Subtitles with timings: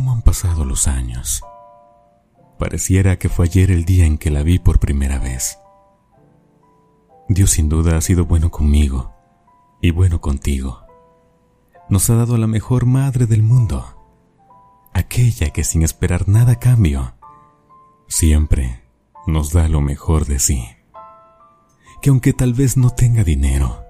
[0.00, 1.42] cómo han pasado los años.
[2.58, 5.58] Pareciera que fue ayer el día en que la vi por primera vez.
[7.28, 9.12] Dios sin duda ha sido bueno conmigo
[9.82, 10.86] y bueno contigo.
[11.90, 13.84] Nos ha dado la mejor madre del mundo,
[14.94, 17.12] aquella que sin esperar nada cambio,
[18.08, 18.82] siempre
[19.26, 20.66] nos da lo mejor de sí.
[22.00, 23.84] Que aunque tal vez no tenga dinero,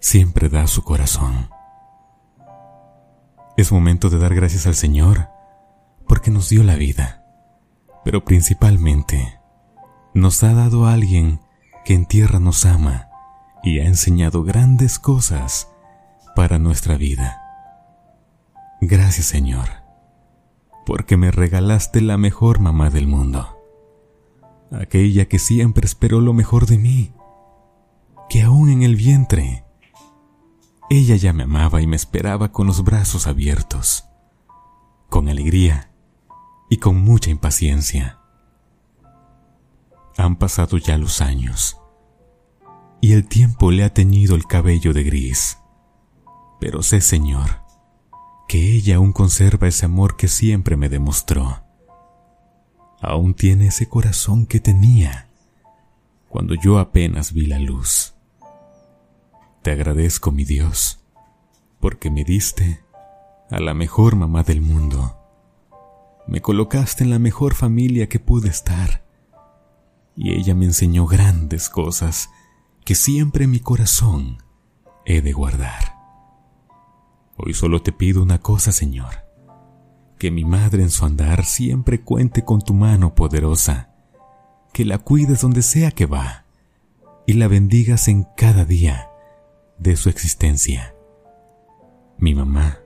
[0.00, 1.50] siempre da su corazón.
[3.58, 5.30] Es momento de dar gracias al Señor
[6.06, 7.24] porque nos dio la vida,
[8.04, 9.40] pero principalmente
[10.14, 11.40] nos ha dado a alguien
[11.84, 13.08] que en tierra nos ama
[13.64, 15.72] y ha enseñado grandes cosas
[16.36, 17.42] para nuestra vida.
[18.80, 19.68] Gracias Señor,
[20.86, 23.58] porque me regalaste la mejor mamá del mundo,
[24.70, 27.12] aquella que siempre esperó lo mejor de mí,
[28.28, 29.64] que aún en el vientre,
[30.90, 34.04] ella ya me amaba y me esperaba con los brazos abiertos,
[35.08, 35.90] con alegría
[36.70, 38.18] y con mucha impaciencia.
[40.16, 41.76] Han pasado ya los años
[43.00, 45.58] y el tiempo le ha teñido el cabello de gris,
[46.58, 47.62] pero sé, Señor,
[48.48, 51.62] que ella aún conserva ese amor que siempre me demostró.
[53.00, 55.28] Aún tiene ese corazón que tenía
[56.28, 58.17] cuando yo apenas vi la luz.
[59.68, 60.98] Te agradezco, mi Dios,
[61.78, 62.82] porque me diste
[63.50, 65.18] a la mejor mamá del mundo.
[66.26, 69.04] Me colocaste en la mejor familia que pude estar.
[70.16, 72.30] Y ella me enseñó grandes cosas
[72.86, 74.38] que siempre mi corazón
[75.04, 75.98] he de guardar.
[77.36, 79.16] Hoy solo te pido una cosa, Señor,
[80.18, 83.90] que mi madre en su andar siempre cuente con tu mano poderosa,
[84.72, 86.46] que la cuides donde sea que va
[87.26, 89.07] y la bendigas en cada día
[89.78, 90.94] de su existencia.
[92.18, 92.80] Mi mamá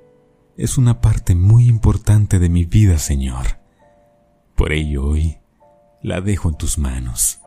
[0.56, 3.58] es una parte muy importante de mi vida, Señor.
[4.54, 5.38] Por ello hoy
[6.02, 7.40] la dejo en tus manos.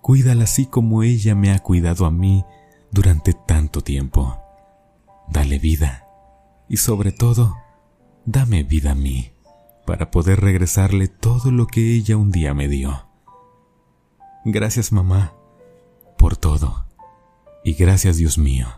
[0.00, 2.44] Cuídala así como ella me ha cuidado a mí
[2.92, 4.38] durante tanto tiempo.
[5.28, 6.06] Dale vida
[6.68, 7.56] y sobre todo,
[8.24, 9.32] dame vida a mí
[9.86, 13.08] para poder regresarle todo lo que ella un día me dio.
[14.44, 15.34] Gracias mamá
[16.16, 16.87] por todo
[17.64, 18.68] y gracias Dios mío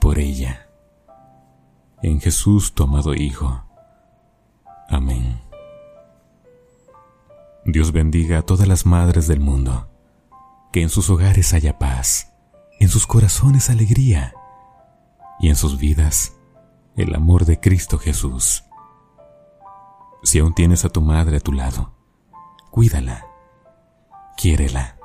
[0.00, 0.68] por ella.
[2.02, 3.64] En Jesús tu amado Hijo.
[4.88, 5.40] Amén.
[7.64, 9.88] Dios bendiga a todas las madres del mundo,
[10.72, 12.32] que en sus hogares haya paz,
[12.78, 14.34] en sus corazones alegría
[15.40, 16.34] y en sus vidas
[16.96, 18.64] el amor de Cristo Jesús.
[20.22, 21.94] Si aún tienes a tu madre a tu lado,
[22.70, 23.26] cuídala,
[24.36, 24.95] quiérela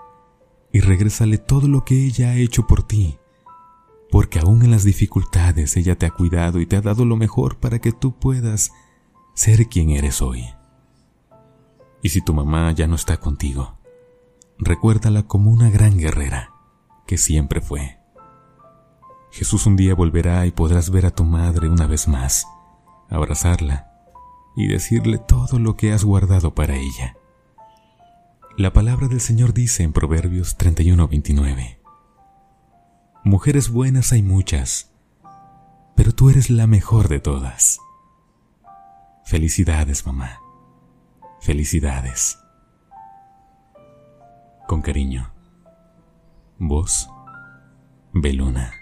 [0.71, 3.17] y regrésale todo lo que ella ha hecho por ti,
[4.09, 7.57] porque aún en las dificultades ella te ha cuidado y te ha dado lo mejor
[7.57, 8.71] para que tú puedas
[9.33, 10.45] ser quien eres hoy.
[12.01, 13.77] Y si tu mamá ya no está contigo,
[14.57, 16.53] recuérdala como una gran guerrera
[17.05, 17.99] que siempre fue.
[19.31, 22.45] Jesús un día volverá y podrás ver a tu madre una vez más,
[23.09, 23.91] abrazarla
[24.55, 27.15] y decirle todo lo que has guardado para ella.
[28.57, 31.79] La palabra del Señor dice en Proverbios 31:29,
[33.23, 34.91] Mujeres buenas hay muchas,
[35.95, 37.79] pero tú eres la mejor de todas.
[39.23, 40.41] Felicidades, mamá.
[41.39, 42.37] Felicidades.
[44.67, 45.33] Con cariño.
[46.59, 47.09] Vos,
[48.13, 48.80] Beluna.